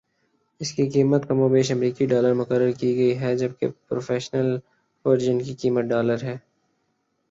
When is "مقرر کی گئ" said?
2.41-3.13